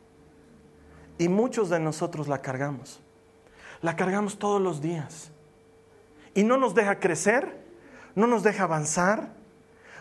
[1.19, 3.06] Y muchos de nosotros la cargamos
[3.87, 5.31] la cargamos todos los días.
[6.35, 7.57] Y no nos deja crecer,
[8.17, 9.29] no nos deja avanzar,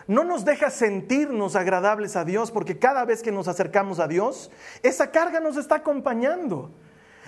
[0.08, 4.50] no nos deja sentirnos agradables a Dios, porque cada vez que nos acercamos a Dios,
[4.82, 6.72] esa carga nos está acompañando.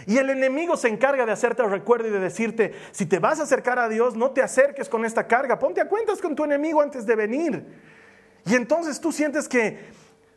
[0.04, 3.38] Y el enemigo se encarga de hacerte el recuerdo y de decirte, si te vas
[3.38, 6.42] a acercar a Dios, no te acerques con esta carga, ponte a cuentas con tu
[6.42, 7.64] enemigo antes de venir.
[8.44, 9.78] Y entonces tú sientes que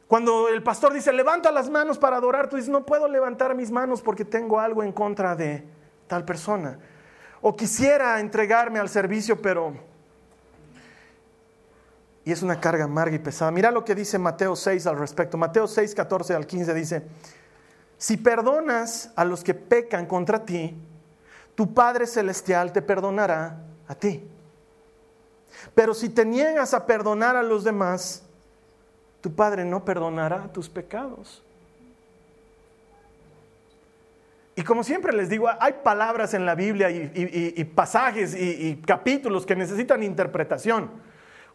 [0.05, 3.71] cuando el pastor dice, levanta las manos para adorar, tú dices, no puedo levantar mis
[3.71, 5.80] manos porque tengo algo en contra de
[6.11, 6.77] tal persona.
[7.39, 9.73] O quisiera entregarme al servicio, pero...
[12.25, 13.49] Y es una carga amarga y pesada.
[13.49, 15.37] Mira lo que dice Mateo 6 al respecto.
[15.37, 17.03] Mateo 6, 14 al 15 dice,
[17.97, 20.75] si perdonas a los que pecan contra ti,
[21.55, 23.55] tu Padre Celestial te perdonará
[23.87, 24.27] a ti.
[25.73, 28.23] Pero si te niegas a perdonar a los demás,
[29.21, 31.41] tu Padre no perdonará tus pecados.
[34.55, 39.55] Y como siempre les digo, hay palabras en la Biblia y, pasajes y, capítulos que
[39.55, 40.89] necesitan interpretación.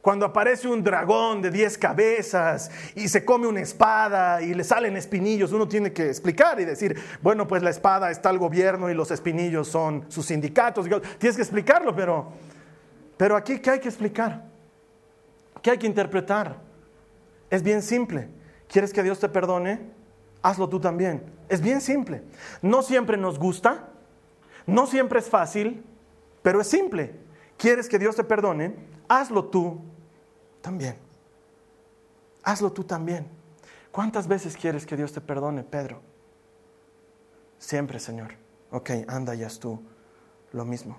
[0.01, 4.97] Cuando aparece un dragón de diez cabezas y se come una espada y le salen
[4.97, 8.95] espinillos, uno tiene que explicar y decir, bueno, pues la espada está al gobierno y
[8.95, 10.87] los espinillos son sus sindicatos.
[11.19, 12.33] Tienes que explicarlo, pero,
[13.17, 14.45] pero aquí, ¿qué hay que explicar?
[15.61, 16.57] ¿Qué hay que interpretar?
[17.51, 18.29] Es bien simple.
[18.69, 19.97] ¿Quieres que Dios te perdone?
[20.47, 21.23] hazlo tú también.
[21.49, 22.23] Es bien simple.
[22.63, 23.89] No siempre nos gusta,
[24.67, 25.85] no siempre es fácil,
[26.43, 27.15] pero es simple.
[27.57, 28.75] ¿Quieres que Dios te perdone?
[29.09, 29.81] Hazlo tú
[30.61, 30.97] también.
[32.43, 33.27] Hazlo tú también.
[33.91, 36.03] ¿Cuántas veces quieres que Dios te perdone, Pedro?
[37.59, 38.35] Siempre, Señor.
[38.71, 39.81] Ok, anda y haz tú
[40.53, 40.99] lo mismo.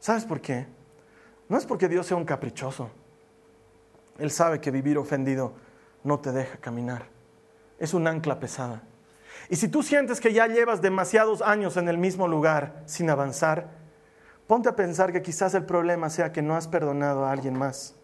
[0.00, 0.66] ¿Sabes por qué?
[1.48, 2.90] No es porque Dios sea un caprichoso.
[4.18, 5.54] Él sabe que vivir ofendido
[6.02, 7.14] no te deja caminar
[7.78, 8.82] es un ancla pesada.
[9.48, 13.68] Y si tú sientes que ya llevas demasiados años en el mismo lugar sin avanzar,
[14.46, 17.94] ponte a pensar que quizás el problema sea que no has perdonado a alguien más.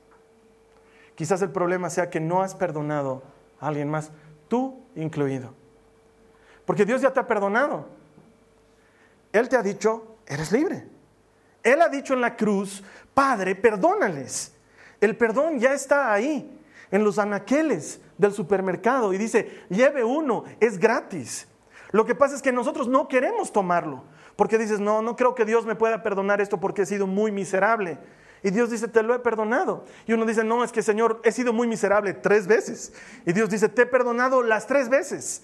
[1.15, 3.23] Quizás el problema sea que no has perdonado
[3.61, 4.11] a alguien más,
[4.49, 5.55] tú incluido.
[6.65, 7.89] Porque Dios ya te ha perdonado.
[9.33, 10.87] Él te ha dicho, eres libre.
[11.63, 14.53] Él ha dicho en la cruz, Padre, perdónales.
[15.01, 16.59] El perdón ya está ahí,
[16.91, 21.49] en los anaqueles del supermercado y dice, lleve uno, es gratis.
[21.91, 24.05] Lo que pasa es que nosotros no queremos tomarlo,
[24.37, 27.33] porque dices, no, no creo que Dios me pueda perdonar esto porque he sido muy
[27.33, 27.99] miserable.
[28.43, 29.85] Y Dios dice, te lo he perdonado.
[30.07, 32.93] Y uno dice, no, es que Señor, he sido muy miserable tres veces.
[33.27, 35.43] Y Dios dice, te he perdonado las tres veces.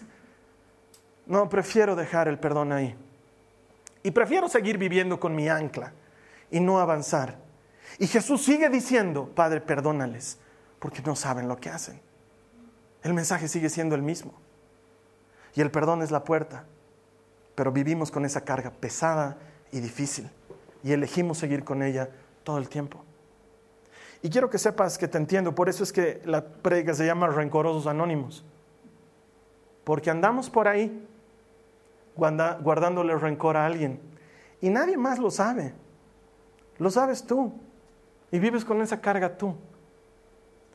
[1.26, 2.96] No, prefiero dejar el perdón ahí.
[4.02, 5.92] Y prefiero seguir viviendo con mi ancla
[6.50, 7.38] y no avanzar.
[7.98, 10.38] Y Jesús sigue diciendo, Padre, perdónales,
[10.78, 12.05] porque no saben lo que hacen.
[13.06, 14.34] El mensaje sigue siendo el mismo.
[15.54, 16.64] Y el perdón es la puerta.
[17.54, 19.38] Pero vivimos con esa carga pesada
[19.70, 20.28] y difícil.
[20.82, 22.10] Y elegimos seguir con ella
[22.42, 23.04] todo el tiempo.
[24.22, 25.54] Y quiero que sepas que te entiendo.
[25.54, 28.44] Por eso es que la predica se llama Rencorosos Anónimos.
[29.84, 31.06] Porque andamos por ahí
[32.16, 34.00] guardándole rencor a alguien.
[34.60, 35.74] Y nadie más lo sabe.
[36.78, 37.52] Lo sabes tú.
[38.32, 39.54] Y vives con esa carga tú.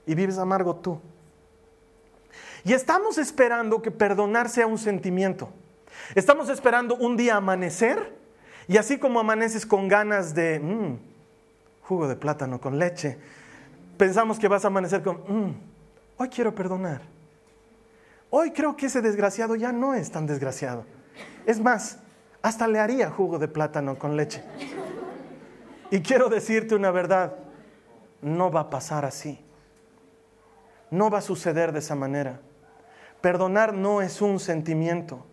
[0.05, 1.01] Y vives amargo tú.
[2.63, 5.49] Y estamos esperando que perdonar sea un sentimiento.
[6.15, 8.15] Estamos esperando un día amanecer
[8.67, 10.97] y así como amaneces con ganas de mm,
[11.83, 13.17] jugo de plátano con leche,
[13.97, 15.55] pensamos que vas a amanecer con, mm,
[16.17, 17.01] hoy quiero perdonar.
[18.29, 20.85] Hoy creo que ese desgraciado ya no es tan desgraciado.
[21.45, 21.97] Es más,
[22.41, 24.43] hasta le haría jugo de plátano con leche.
[25.89, 27.35] Y quiero decirte una verdad,
[28.21, 29.37] no va a pasar así.
[30.89, 32.39] No va a suceder de esa manera.
[33.21, 35.23] Perdonar no es un sentimiento,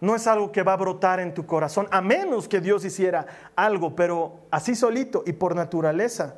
[0.00, 3.26] no es algo que va a brotar en tu corazón, a menos que Dios hiciera
[3.56, 6.36] algo, pero así solito y por naturaleza,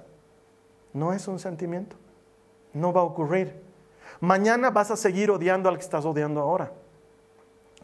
[0.92, 1.96] no es un sentimiento,
[2.72, 3.60] no va a ocurrir.
[4.20, 6.72] Mañana vas a seguir odiando al que estás odiando ahora.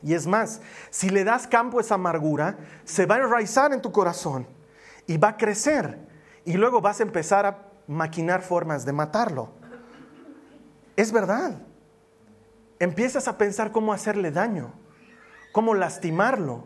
[0.03, 3.83] Y es más, si le das campo a esa amargura, se va a enraizar en
[3.83, 4.47] tu corazón
[5.07, 5.99] y va a crecer.
[6.45, 9.51] Y luego vas a empezar a maquinar formas de matarlo.
[10.97, 11.59] Es verdad
[12.81, 14.73] empiezas a pensar cómo hacerle daño,
[15.53, 16.65] cómo lastimarlo,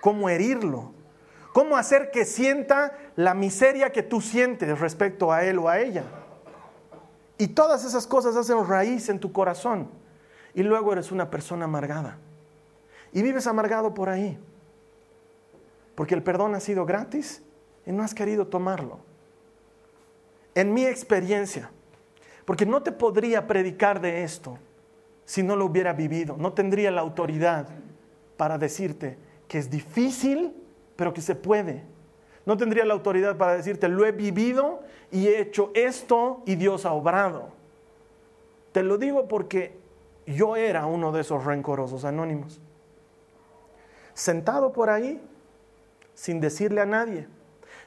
[0.00, 0.92] cómo herirlo,
[1.52, 6.04] cómo hacer que sienta la miseria que tú sientes respecto a él o a ella.
[7.38, 9.90] Y todas esas cosas hacen raíz en tu corazón.
[10.54, 12.18] Y luego eres una persona amargada.
[13.12, 14.38] Y vives amargado por ahí.
[15.94, 17.42] Porque el perdón ha sido gratis
[17.86, 19.00] y no has querido tomarlo.
[20.54, 21.70] En mi experiencia,
[22.44, 24.58] porque no te podría predicar de esto
[25.26, 26.36] si no lo hubiera vivido.
[26.38, 27.68] No tendría la autoridad
[28.38, 30.54] para decirte que es difícil,
[30.94, 31.84] pero que se puede.
[32.46, 36.86] No tendría la autoridad para decirte, lo he vivido y he hecho esto y Dios
[36.86, 37.50] ha obrado.
[38.72, 39.76] Te lo digo porque
[40.26, 42.60] yo era uno de esos rencorosos anónimos.
[44.14, 45.20] Sentado por ahí,
[46.14, 47.26] sin decirle a nadie.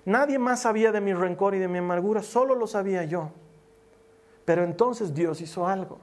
[0.03, 3.31] Nadie más sabía de mi rencor y de mi amargura, solo lo sabía yo.
[4.43, 5.99] Pero entonces Dios hizo algo.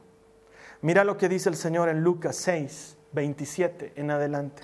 [0.82, 4.62] Mira lo que dice el Señor en Lucas 6, 27 en adelante.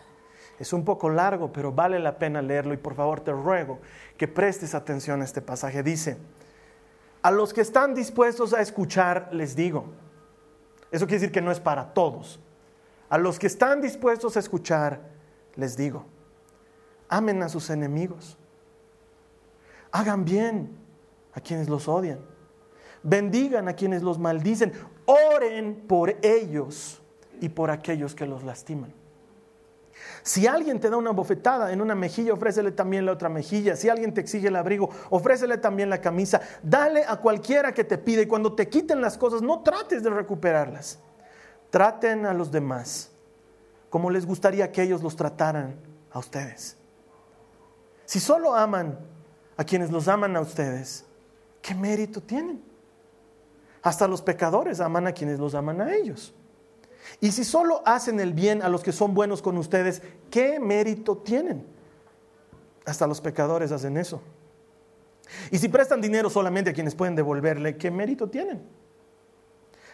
[0.59, 3.81] Es un poco largo, pero vale la pena leerlo y por favor te ruego
[4.17, 5.83] que prestes atención a este pasaje.
[5.83, 6.19] Dice,
[7.23, 9.87] a los que están dispuestos a escuchar les digo,
[10.91, 12.41] eso quiere decir que no es para todos,
[13.09, 15.01] a los que están dispuestos a escuchar
[15.55, 16.05] les digo,
[17.09, 18.37] amen a sus enemigos,
[19.91, 20.77] hagan bien
[21.33, 22.21] a quienes los odian,
[23.03, 24.73] bendigan a quienes los maldicen,
[25.07, 27.01] oren por ellos
[27.41, 28.93] y por aquellos que los lastiman.
[30.23, 33.75] Si alguien te da una bofetada en una mejilla, ofrécele también la otra mejilla.
[33.77, 36.41] Si alguien te exige el abrigo, ofrécele también la camisa.
[36.63, 38.23] Dale a cualquiera que te pide.
[38.23, 41.01] Y cuando te quiten las cosas, no trates de recuperarlas.
[41.71, 43.13] Traten a los demás
[43.93, 45.77] como les gustaría que ellos los trataran
[46.13, 46.79] a ustedes.
[48.07, 48.99] Si solo aman
[49.55, 51.05] a quienes los aman a ustedes,
[51.61, 52.65] ¿qué mérito tienen?
[53.83, 56.33] Hasta los pecadores aman a quienes los aman a ellos.
[57.21, 61.17] Y si solo hacen el bien a los que son buenos con ustedes, ¿qué mérito
[61.17, 61.67] tienen?
[62.85, 64.23] Hasta los pecadores hacen eso.
[65.51, 68.63] Y si prestan dinero solamente a quienes pueden devolverle, ¿qué mérito tienen?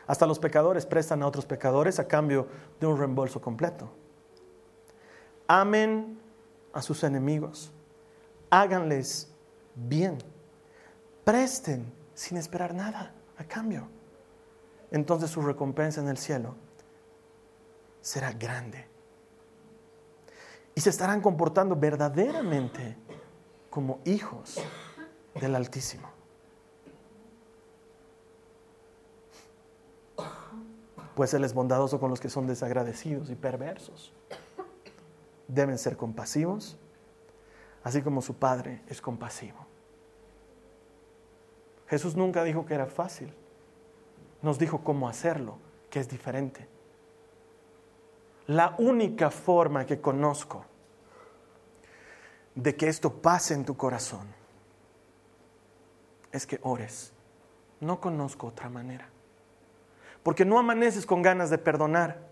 [0.06, 2.46] Hasta los pecadores prestan a otros pecadores a cambio
[2.80, 3.90] de un reembolso completo.
[5.46, 6.18] Amen
[6.72, 7.72] a sus enemigos.
[8.50, 9.28] Háganles
[9.74, 10.18] bien.
[11.24, 13.88] Presten sin esperar nada a cambio.
[14.90, 16.54] Entonces su recompensa en el cielo
[18.00, 18.86] será grande.
[20.74, 22.96] Y se estarán comportando verdaderamente
[23.70, 24.60] como hijos
[25.34, 26.08] del Altísimo.
[31.14, 34.12] Pues Él es bondadoso con los que son desagradecidos y perversos.
[35.48, 36.78] Deben ser compasivos,
[37.82, 39.67] así como su Padre es compasivo.
[41.88, 43.32] Jesús nunca dijo que era fácil.
[44.42, 45.58] Nos dijo cómo hacerlo,
[45.90, 46.68] que es diferente.
[48.46, 50.64] La única forma que conozco
[52.54, 54.26] de que esto pase en tu corazón
[56.32, 57.12] es que ores.
[57.80, 59.08] No conozco otra manera.
[60.22, 62.28] Porque no amaneces con ganas de perdonar.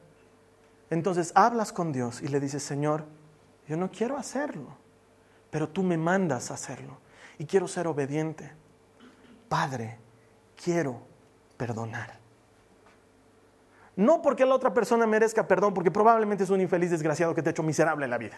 [0.91, 3.05] Entonces hablas con Dios y le dices, Señor,
[3.67, 4.69] yo no quiero hacerlo,
[5.51, 6.99] pero tú me mandas a hacerlo
[7.39, 8.53] y quiero ser obediente.
[9.49, 9.99] Padre,
[10.63, 11.01] quiero
[11.57, 12.19] perdonar.
[13.97, 17.49] No porque la otra persona merezca perdón, porque probablemente es un infeliz desgraciado que te
[17.49, 18.37] ha hecho miserable en la vida.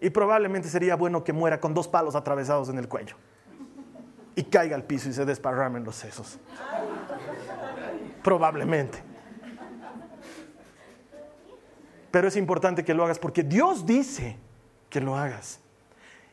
[0.00, 3.16] Y probablemente sería bueno que muera con dos palos atravesados en el cuello.
[4.34, 6.38] Y caiga al piso y se desparramen los sesos.
[8.22, 9.02] Probablemente.
[12.10, 14.38] Pero es importante que lo hagas porque Dios dice
[14.88, 15.60] que lo hagas.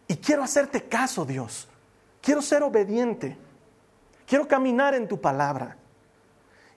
[0.08, 1.68] Y quiero hacerte caso, Dios.
[2.28, 3.38] Quiero ser obediente.
[4.26, 5.78] Quiero caminar en tu palabra.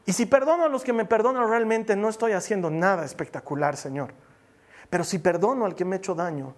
[0.07, 4.15] Y si perdono a los que me perdonan realmente, no estoy haciendo nada espectacular, Señor.
[4.91, 6.55] Pero si perdono al que me ha hecho daño,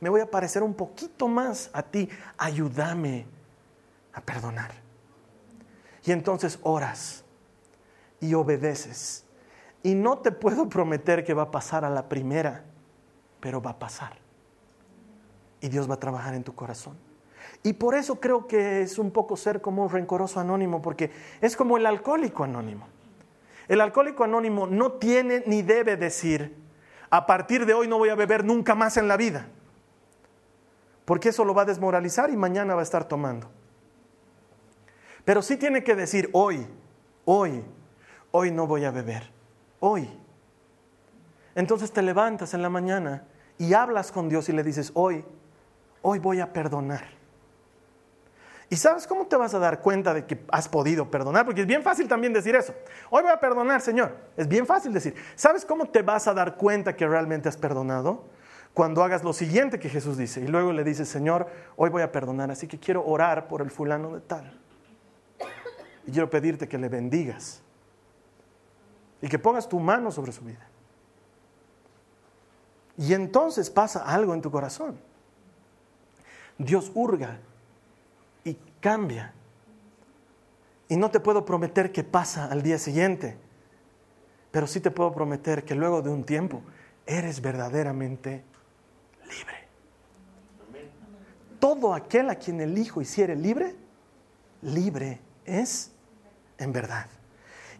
[0.00, 2.10] me voy a parecer un poquito más a ti.
[2.36, 3.26] Ayúdame
[4.12, 4.72] a perdonar.
[6.04, 7.24] Y entonces oras
[8.20, 9.24] y obedeces.
[9.82, 12.64] Y no te puedo prometer que va a pasar a la primera,
[13.40, 14.18] pero va a pasar.
[15.62, 17.05] Y Dios va a trabajar en tu corazón.
[17.66, 21.56] Y por eso creo que es un poco ser como un rencoroso anónimo, porque es
[21.56, 22.86] como el alcohólico anónimo.
[23.66, 26.56] El alcohólico anónimo no tiene ni debe decir,
[27.10, 29.48] a partir de hoy no voy a beber nunca más en la vida,
[31.04, 33.50] porque eso lo va a desmoralizar y mañana va a estar tomando.
[35.24, 36.64] Pero sí tiene que decir, hoy,
[37.24, 37.64] hoy,
[38.30, 39.28] hoy no voy a beber,
[39.80, 40.08] hoy.
[41.56, 43.24] Entonces te levantas en la mañana
[43.58, 45.24] y hablas con Dios y le dices, hoy,
[46.02, 47.15] hoy voy a perdonar.
[48.68, 51.44] ¿Y sabes cómo te vas a dar cuenta de que has podido perdonar?
[51.44, 52.74] Porque es bien fácil también decir eso.
[53.10, 54.16] Hoy voy a perdonar, Señor.
[54.36, 55.14] Es bien fácil decir.
[55.36, 58.24] ¿Sabes cómo te vas a dar cuenta que realmente has perdonado?
[58.74, 60.40] Cuando hagas lo siguiente que Jesús dice.
[60.40, 62.50] Y luego le dices, Señor, hoy voy a perdonar.
[62.50, 64.60] Así que quiero orar por el fulano de tal.
[66.04, 67.62] Y quiero pedirte que le bendigas.
[69.22, 70.66] Y que pongas tu mano sobre su vida.
[72.98, 74.98] Y entonces pasa algo en tu corazón.
[76.58, 77.38] Dios hurga
[78.86, 79.32] cambia.
[80.86, 83.36] Y no te puedo prometer que pasa al día siguiente,
[84.52, 86.62] pero sí te puedo prometer que luego de un tiempo
[87.04, 88.44] eres verdaderamente
[89.24, 89.66] libre.
[91.58, 93.74] Todo aquel a quien el Hijo hiciere libre,
[94.62, 95.90] libre es
[96.56, 97.06] en verdad.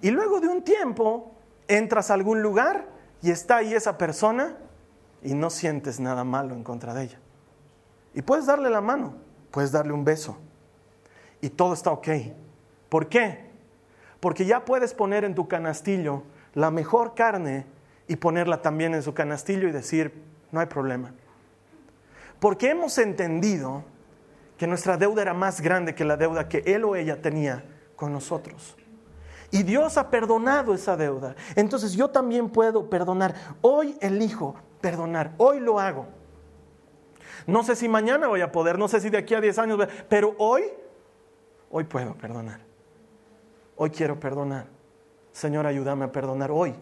[0.03, 1.37] Y luego de un tiempo
[1.69, 2.85] entras a algún lugar
[3.23, 4.57] y está ahí esa persona
[5.23, 7.21] y no sientes nada malo en contra de ella.
[8.13, 9.15] Y puedes darle la mano,
[9.53, 10.41] puedes darle un beso,
[11.41, 12.09] y todo está ok.
[12.89, 13.47] ¿Por qué?
[14.21, 16.23] Porque ya puedes poner en tu canastillo
[16.55, 17.67] la mejor carne
[18.09, 20.13] y ponerla también en su canastillo y decir,
[20.53, 21.13] no hay problema.
[22.41, 23.85] Porque hemos entendido
[24.57, 27.65] que nuestra deuda era más grande que la deuda que él o ella tenía
[27.95, 28.77] con nosotros.
[29.51, 31.37] Y Dios ha perdonado esa deuda.
[31.55, 33.35] Entonces yo también puedo perdonar.
[33.61, 35.33] Hoy elijo perdonar.
[35.39, 36.07] Hoy lo hago.
[37.47, 39.89] No sé si mañana voy a poder, no sé si de aquí a 10 años,
[40.09, 40.65] pero hoy
[41.71, 42.61] Hoy puedo perdonar.
[43.77, 44.67] Hoy quiero perdonar.
[45.33, 46.75] Señor, ayúdame a perdonar hoy.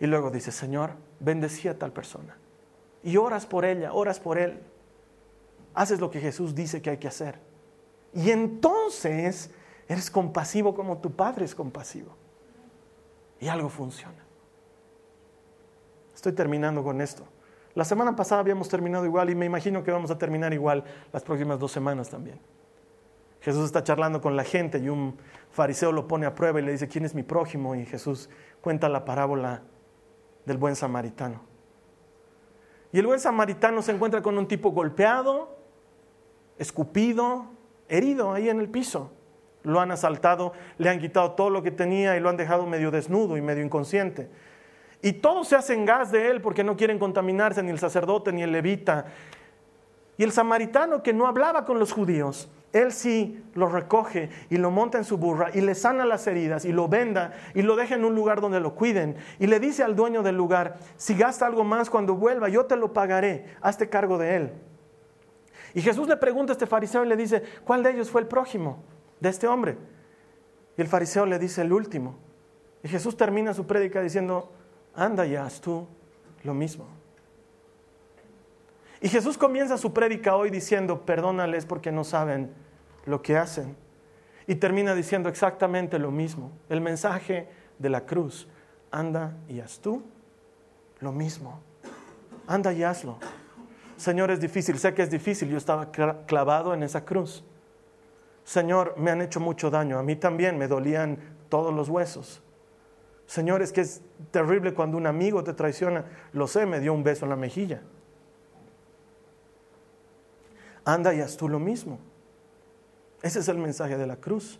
[0.00, 0.90] Y luego dice, Señor,
[1.20, 2.36] bendecí a tal persona.
[3.04, 4.60] Y oras por ella, oras por él.
[5.74, 7.38] Haces lo que Jesús dice que hay que hacer.
[8.12, 9.50] Y entonces
[9.88, 12.14] eres compasivo como tu Padre es compasivo.
[13.40, 14.24] Y algo funciona.
[16.14, 17.24] Estoy terminando con esto.
[17.74, 21.22] La semana pasada habíamos terminado igual y me imagino que vamos a terminar igual las
[21.22, 22.38] próximas dos semanas también.
[23.42, 25.16] Jesús está charlando con la gente y un
[25.50, 27.74] fariseo lo pone a prueba y le dice, ¿quién es mi prójimo?
[27.74, 28.30] Y Jesús
[28.60, 29.62] cuenta la parábola
[30.46, 31.40] del buen samaritano.
[32.92, 35.56] Y el buen samaritano se encuentra con un tipo golpeado,
[36.58, 37.46] escupido,
[37.88, 39.10] herido ahí en el piso.
[39.64, 42.92] Lo han asaltado, le han quitado todo lo que tenía y lo han dejado medio
[42.92, 44.28] desnudo y medio inconsciente.
[45.00, 48.42] Y todos se hacen gas de él porque no quieren contaminarse, ni el sacerdote ni
[48.42, 49.06] el levita.
[50.16, 54.70] Y el samaritano que no hablaba con los judíos, él sí lo recoge y lo
[54.70, 57.96] monta en su burra y le sana las heridas y lo venda y lo deja
[57.96, 59.16] en un lugar donde lo cuiden.
[59.38, 62.76] Y le dice al dueño del lugar, si gasta algo más cuando vuelva, yo te
[62.76, 64.52] lo pagaré, hazte cargo de él.
[65.74, 68.26] Y Jesús le pregunta a este fariseo y le dice, ¿cuál de ellos fue el
[68.26, 68.82] prójimo
[69.20, 69.76] de este hombre?
[70.76, 72.18] Y el fariseo le dice el último.
[72.82, 74.50] Y Jesús termina su prédica diciendo,
[74.94, 75.86] anda y haz tú
[76.42, 77.01] lo mismo.
[79.02, 82.52] Y Jesús comienza su prédica hoy diciendo, perdónales porque no saben
[83.04, 83.76] lo que hacen.
[84.46, 86.52] Y termina diciendo exactamente lo mismo.
[86.68, 87.48] El mensaje
[87.78, 88.48] de la cruz,
[88.92, 90.04] anda y haz tú
[91.00, 91.60] lo mismo.
[92.46, 93.18] Anda y hazlo.
[93.96, 97.44] Señor, es difícil, sé que es difícil, yo estaba clavado en esa cruz.
[98.44, 102.40] Señor, me han hecho mucho daño, a mí también me dolían todos los huesos.
[103.26, 104.00] Señor, es que es
[104.30, 106.04] terrible cuando un amigo te traiciona.
[106.32, 107.82] Lo sé, me dio un beso en la mejilla.
[110.84, 111.98] Anda y haz tú lo mismo.
[113.22, 114.58] Ese es el mensaje de la cruz.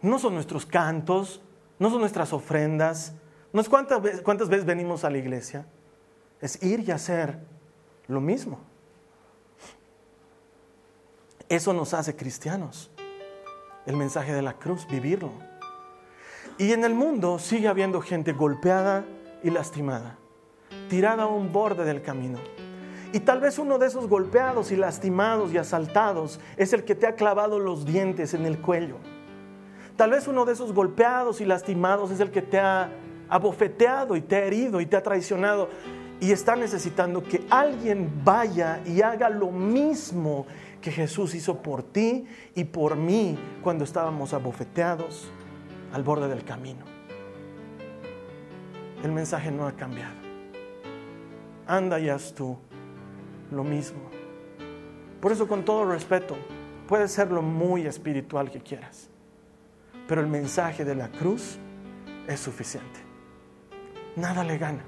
[0.00, 1.40] No son nuestros cantos,
[1.78, 3.14] no son nuestras ofrendas,
[3.52, 5.66] no es cuántas veces, cuántas veces venimos a la iglesia.
[6.40, 7.38] Es ir y hacer
[8.06, 8.60] lo mismo.
[11.48, 12.90] Eso nos hace cristianos.
[13.84, 15.30] El mensaje de la cruz, vivirlo.
[16.58, 19.04] Y en el mundo sigue habiendo gente golpeada
[19.42, 20.18] y lastimada,
[20.88, 22.38] tirada a un borde del camino.
[23.16, 27.06] Y tal vez uno de esos golpeados y lastimados y asaltados es el que te
[27.06, 28.98] ha clavado los dientes en el cuello.
[29.96, 32.90] Tal vez uno de esos golpeados y lastimados es el que te ha
[33.30, 35.70] abofeteado y te ha herido y te ha traicionado
[36.20, 40.44] y está necesitando que alguien vaya y haga lo mismo
[40.82, 45.30] que Jesús hizo por ti y por mí cuando estábamos abofeteados,
[45.94, 46.84] al borde del camino.
[49.02, 50.16] El mensaje no ha cambiado.
[51.66, 52.58] Anda y haz tú
[53.50, 54.00] lo mismo.
[55.20, 56.36] Por eso con todo respeto,
[56.86, 59.08] puede ser lo muy espiritual que quieras,
[60.06, 61.58] pero el mensaje de la cruz
[62.26, 63.00] es suficiente.
[64.16, 64.84] Nada le gana.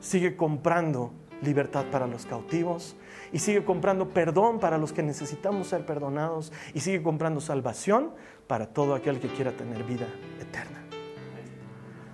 [0.00, 1.12] Sigue comprando
[1.42, 2.96] libertad para los cautivos
[3.32, 8.12] y sigue comprando perdón para los que necesitamos ser perdonados y sigue comprando salvación
[8.46, 10.06] para todo aquel que quiera tener vida
[10.40, 10.82] eterna.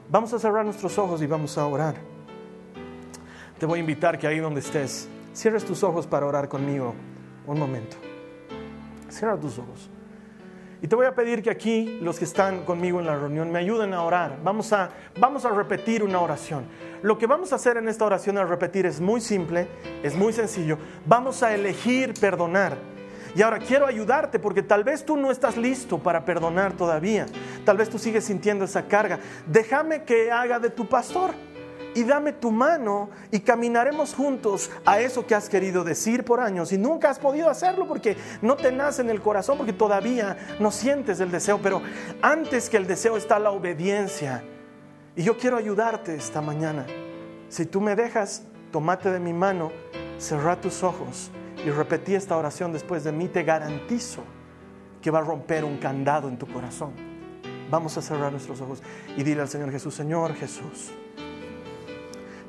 [0.08, 2.15] Vamos a cerrar nuestros ojos y vamos a orar.
[3.58, 6.94] Te voy a invitar que ahí donde estés, cierres tus ojos para orar conmigo
[7.46, 7.96] un momento.
[9.08, 9.88] Cierra tus ojos.
[10.82, 13.58] Y te voy a pedir que aquí los que están conmigo en la reunión me
[13.60, 14.38] ayuden a orar.
[14.44, 16.66] Vamos a, vamos a repetir una oración.
[17.00, 19.68] Lo que vamos a hacer en esta oración al repetir es muy simple,
[20.02, 20.76] es muy sencillo.
[21.06, 22.76] Vamos a elegir perdonar.
[23.34, 27.24] Y ahora quiero ayudarte porque tal vez tú no estás listo para perdonar todavía.
[27.64, 29.18] Tal vez tú sigues sintiendo esa carga.
[29.46, 31.32] Déjame que haga de tu pastor
[31.96, 36.70] y dame tu mano y caminaremos juntos a eso que has querido decir por años
[36.70, 40.70] y nunca has podido hacerlo porque no te nace en el corazón, porque todavía no
[40.70, 41.80] sientes el deseo, pero
[42.20, 44.44] antes que el deseo está la obediencia.
[45.16, 46.84] Y yo quiero ayudarte esta mañana.
[47.48, 49.72] Si tú me dejas, tomate de mi mano,
[50.18, 51.30] cerra tus ojos
[51.64, 54.22] y repetí esta oración después de mí, te garantizo
[55.00, 56.92] que va a romper un candado en tu corazón.
[57.70, 58.82] Vamos a cerrar nuestros ojos
[59.16, 60.92] y dile al Señor Jesús, Señor Jesús,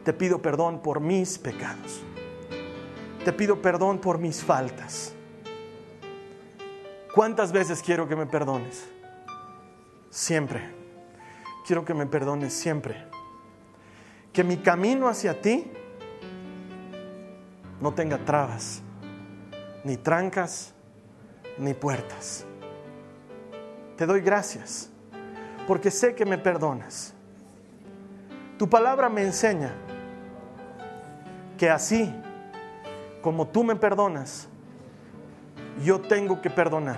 [0.07, 2.01] te pido perdón por mis pecados.
[3.25, 5.13] Te pido perdón por mis faltas.
[7.13, 8.87] ¿Cuántas veces quiero que me perdones?
[10.09, 10.61] Siempre.
[11.65, 13.05] Quiero que me perdones siempre.
[14.31, 15.69] Que mi camino hacia ti
[17.81, 18.81] no tenga trabas
[19.83, 20.73] ni trancas,
[21.57, 22.45] ni puertas.
[23.97, 24.89] Te doy gracias
[25.67, 27.13] porque sé que me perdonas.
[28.57, 29.73] Tu palabra me enseña
[31.57, 32.13] que así
[33.21, 34.47] como tú me perdonas,
[35.83, 36.97] yo tengo que perdonar.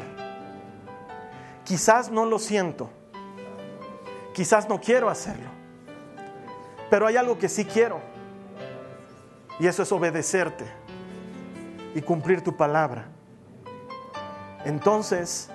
[1.64, 2.90] Quizás no lo siento,
[4.34, 5.50] quizás no quiero hacerlo,
[6.90, 8.00] pero hay algo que sí quiero,
[9.60, 10.66] y eso es obedecerte
[11.96, 13.06] y cumplir tu palabra.
[14.66, 15.50] Entonces,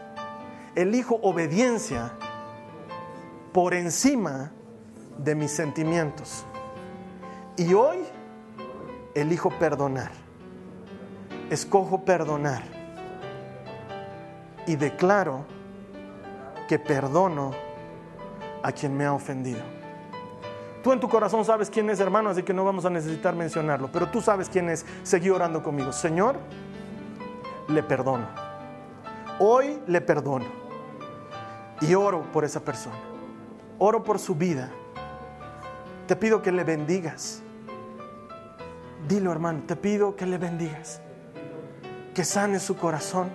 [0.74, 2.12] elijo obediencia
[3.52, 4.50] por encima
[5.18, 6.44] de mis sentimientos.
[7.56, 7.98] Y hoy
[9.14, 10.10] elijo perdonar.
[11.50, 12.62] Escojo perdonar.
[14.66, 15.44] Y declaro
[16.68, 17.52] que perdono
[18.62, 19.60] a quien me ha ofendido.
[20.82, 23.90] Tú en tu corazón sabes quién es hermano, así que no vamos a necesitar mencionarlo,
[23.90, 24.84] pero tú sabes quién es.
[25.02, 25.92] Seguí orando conmigo.
[25.92, 26.36] Señor,
[27.68, 28.26] le perdono.
[29.38, 30.46] Hoy le perdono.
[31.80, 32.96] Y oro por esa persona.
[33.78, 34.70] Oro por su vida.
[36.06, 37.43] Te pido que le bendigas.
[39.08, 41.00] Dilo hermano, te pido que le bendigas.
[42.14, 43.30] Que sane su corazón.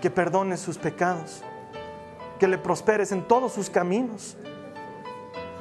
[0.00, 1.44] Que perdone sus pecados
[2.40, 4.34] que le prosperes en todos sus caminos,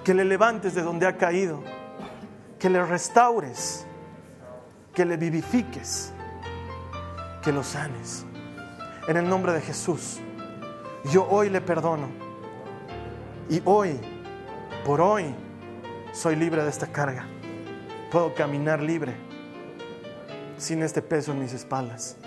[0.05, 1.61] que le levantes de donde ha caído,
[2.57, 3.85] que le restaures,
[4.93, 6.13] que le vivifiques,
[7.43, 8.25] que lo sanes.
[9.09, 10.19] En el nombre de Jesús,
[11.11, 12.07] yo hoy le perdono
[13.49, 13.99] y hoy,
[14.85, 15.35] por hoy,
[16.13, 17.27] soy libre de esta carga.
[18.11, 19.15] Puedo caminar libre
[20.57, 22.17] sin este peso en mis espaldas.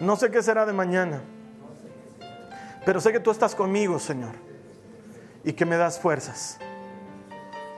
[0.00, 1.22] No sé qué será de mañana
[2.84, 4.34] pero sé que tú estás conmigo, Señor,
[5.44, 6.58] y que me das fuerzas.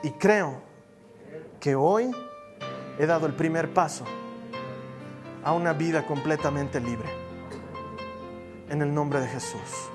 [0.01, 0.61] Y creo
[1.59, 2.11] que hoy
[2.97, 4.03] he dado el primer paso
[5.43, 7.07] a una vida completamente libre.
[8.69, 9.89] En el nombre de Jesús.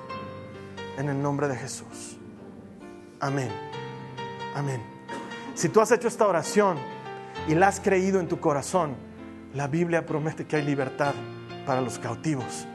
[0.97, 2.17] En el nombre de Jesús.
[3.19, 3.51] Amén.
[4.55, 4.81] Amén.
[5.55, 6.77] Si tú has hecho esta oración
[7.47, 8.95] y la has creído en tu corazón,
[9.53, 11.13] la Biblia promete que hay libertad
[11.65, 12.67] para los cautivos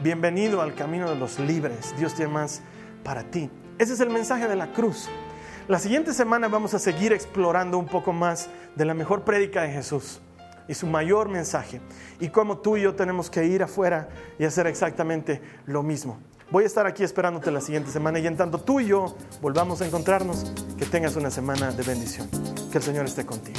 [0.00, 1.92] Bienvenido al camino de los libres.
[1.98, 2.60] Dios tiene más
[3.02, 3.50] para ti.
[3.80, 5.08] Ese es el mensaje de la cruz.
[5.66, 9.72] La siguiente semana vamos a seguir explorando un poco más de la mejor prédica de
[9.72, 10.20] Jesús
[10.68, 11.80] y su mayor mensaje
[12.20, 16.20] y cómo tú y yo tenemos que ir afuera y hacer exactamente lo mismo.
[16.52, 19.82] Voy a estar aquí esperándote la siguiente semana y en tanto tú y yo volvamos
[19.82, 22.28] a encontrarnos, que tengas una semana de bendición.
[22.70, 23.58] Que el Señor esté contigo.